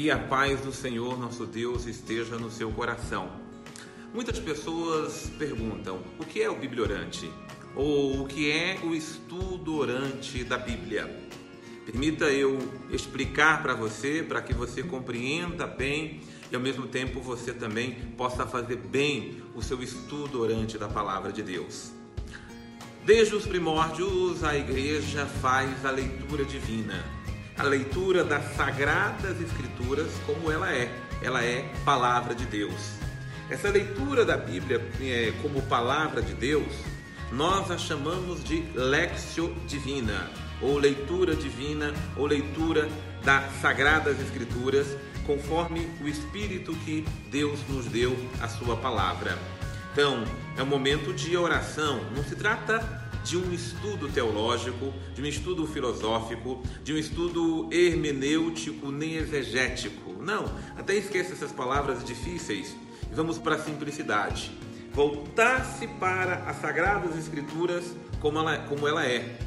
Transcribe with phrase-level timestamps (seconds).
[0.00, 3.30] Que a paz do Senhor nosso Deus esteja no seu coração.
[4.14, 7.30] Muitas pessoas perguntam o que é o bibliorante
[7.76, 11.28] ou o que é o estudo orante da Bíblia.
[11.84, 12.58] Permita eu
[12.88, 18.46] explicar para você, para que você compreenda bem e ao mesmo tempo você também possa
[18.46, 21.92] fazer bem o seu estudo orante da palavra de Deus.
[23.04, 27.04] Desde os primórdios, a igreja faz a leitura divina
[27.60, 30.90] a leitura das sagradas escrituras como ela é.
[31.20, 32.94] Ela é palavra de Deus.
[33.50, 36.72] Essa leitura da Bíblia é, como palavra de Deus,
[37.30, 40.30] nós a chamamos de lexio divina,
[40.62, 42.88] ou leitura divina, ou leitura
[43.22, 44.86] das sagradas escrituras,
[45.26, 49.38] conforme o espírito que Deus nos deu a sua palavra.
[49.92, 50.24] Então,
[50.56, 55.66] é um momento de oração, não se trata de um estudo teológico, de um estudo
[55.66, 60.12] filosófico, de um estudo hermenêutico nem exegético.
[60.22, 60.44] Não,
[60.76, 62.76] até esqueça essas palavras difíceis
[63.10, 64.50] e vamos para a simplicidade.
[64.92, 69.38] Voltar-se para as Sagradas Escrituras como ela, como ela é.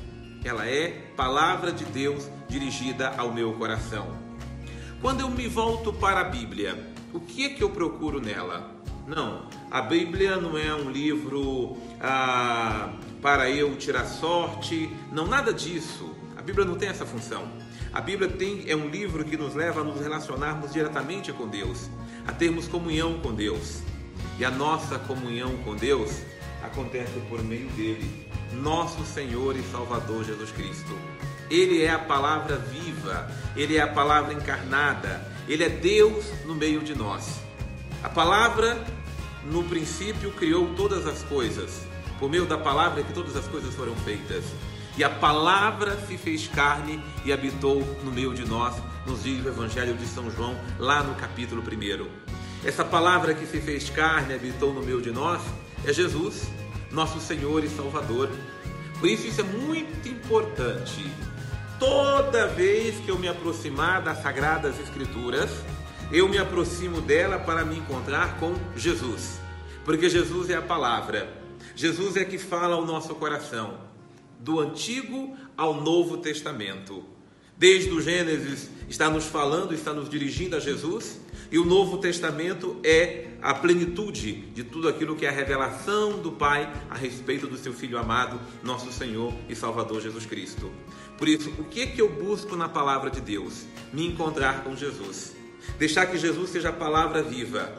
[0.44, 4.18] Ela é palavra de Deus dirigida ao meu coração.
[5.02, 8.83] Quando eu me volto para a Bíblia, o que é que eu procuro nela?
[9.06, 16.16] Não, a Bíblia não é um livro ah, para eu tirar sorte, não, nada disso.
[16.38, 17.48] A Bíblia não tem essa função.
[17.92, 21.90] A Bíblia tem, é um livro que nos leva a nos relacionarmos diretamente com Deus,
[22.26, 23.82] a termos comunhão com Deus.
[24.40, 26.22] E a nossa comunhão com Deus
[26.64, 30.98] acontece por meio dele, nosso Senhor e Salvador Jesus Cristo.
[31.52, 36.82] Ele é a palavra viva, ele é a palavra encarnada, ele é Deus no meio
[36.82, 37.44] de nós.
[38.04, 38.86] A palavra,
[39.46, 41.84] no princípio, criou todas as coisas.
[42.20, 44.44] Por meio da palavra é que todas as coisas foram feitas.
[44.98, 48.76] E a palavra se fez carne e habitou no meio de nós,
[49.08, 52.68] nos diz o Evangelho de São João, lá no capítulo 1.
[52.68, 55.42] Essa palavra que se fez carne e habitou no meio de nós
[55.86, 56.44] é Jesus,
[56.92, 58.30] nosso Senhor e Salvador.
[59.00, 61.10] Por isso, isso é muito importante.
[61.80, 65.50] Toda vez que eu me aproximar das Sagradas Escrituras,
[66.12, 69.40] eu me aproximo dela para me encontrar com Jesus,
[69.86, 71.32] porque Jesus é a palavra,
[71.76, 73.78] Jesus é que fala ao nosso coração,
[74.40, 77.04] do Antigo ao Novo Testamento.
[77.58, 81.22] Desde o Gênesis está nos falando, está nos dirigindo a Jesus,
[81.52, 86.32] e o Novo Testamento é a plenitude de tudo aquilo que é a revelação do
[86.32, 90.72] Pai a respeito do seu Filho amado, nosso Senhor e Salvador Jesus Cristo.
[91.18, 93.66] Por isso, o que é que eu busco na palavra de Deus?
[93.94, 95.43] Me encontrar com Jesus.
[95.78, 97.72] Deixar que Jesus seja a palavra viva.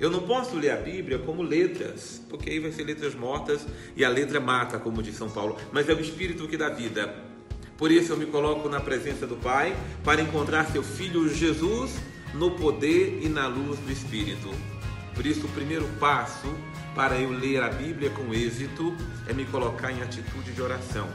[0.00, 4.04] Eu não posso ler a Bíblia como letras, porque aí vai ser letras mortas e
[4.04, 7.14] a letra mata, como diz São Paulo, mas é o Espírito que dá vida.
[7.76, 11.92] Por isso eu me coloco na presença do Pai para encontrar seu Filho Jesus
[12.34, 14.50] no poder e na luz do Espírito.
[15.14, 16.52] Por isso, o primeiro passo
[16.94, 18.94] para eu ler a Bíblia com êxito
[19.28, 21.08] é me colocar em atitude de oração,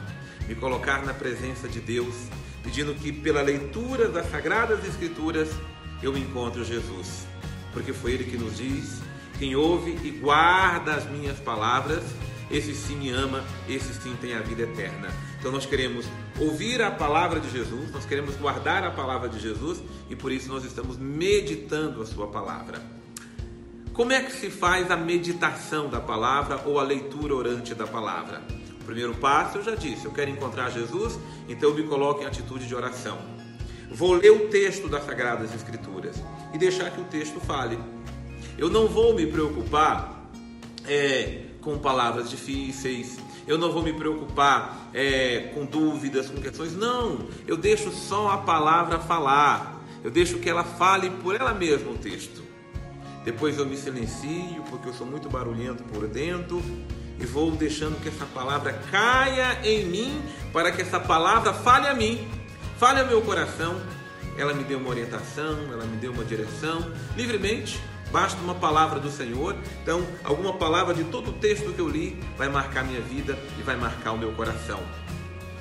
[0.48, 2.14] me colocar na presença de Deus,
[2.62, 5.50] pedindo que, pela leitura das Sagradas Escrituras,
[6.02, 7.26] eu encontro Jesus,
[7.72, 9.00] porque foi Ele que nos diz:
[9.38, 12.02] quem ouve e guarda as minhas palavras,
[12.50, 15.08] esse sim me ama, esse sim tem a vida eterna.
[15.38, 16.06] Então nós queremos
[16.38, 20.48] ouvir a palavra de Jesus, nós queremos guardar a palavra de Jesus e por isso
[20.48, 22.82] nós estamos meditando a Sua palavra.
[23.92, 28.42] Como é que se faz a meditação da palavra ou a leitura orante da palavra?
[28.80, 31.18] O primeiro passo eu já disse, eu quero encontrar Jesus,
[31.48, 33.39] então eu me coloco em atitude de oração.
[33.90, 36.22] Vou ler o texto das Sagradas Escrituras
[36.54, 37.78] e deixar que o texto fale.
[38.56, 40.30] Eu não vou me preocupar
[40.86, 46.76] é, com palavras difíceis, eu não vou me preocupar é, com dúvidas, com questões.
[46.76, 49.80] Não, eu deixo só a palavra falar.
[50.04, 52.42] Eu deixo que ela fale por ela mesma o texto.
[53.24, 56.62] Depois eu me silencio, porque eu sou muito barulhento por dentro,
[57.18, 61.94] e vou deixando que essa palavra caia em mim, para que essa palavra fale a
[61.94, 62.26] mim.
[62.80, 63.78] Fale ao meu coração,
[64.38, 67.78] ela me deu uma orientação, ela me deu uma direção, livremente,
[68.10, 69.54] basta uma palavra do Senhor.
[69.82, 73.62] Então, alguma palavra de todo o texto que eu li vai marcar minha vida e
[73.62, 74.80] vai marcar o meu coração.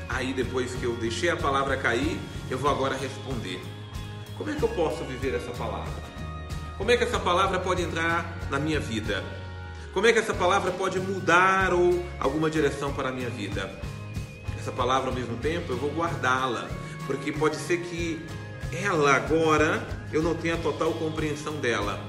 [0.07, 2.17] Aí, depois que eu deixei a palavra cair,
[2.49, 3.61] eu vou agora responder:
[4.37, 5.91] Como é que eu posso viver essa palavra?
[6.77, 9.25] Como é que essa palavra pode entrar na minha vida?
[9.93, 13.69] Como é que essa palavra pode mudar ou alguma direção para a minha vida?
[14.57, 16.69] Essa palavra, ao mesmo tempo, eu vou guardá-la
[17.09, 18.23] porque pode ser que
[18.71, 19.83] ela agora
[20.13, 21.99] eu não tenha total compreensão dela,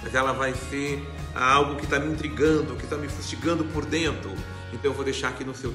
[0.00, 1.04] mas ela vai ser
[1.34, 4.30] algo que está me intrigando, que está me fustigando por dentro.
[4.72, 5.72] Então eu vou deixar aqui no seu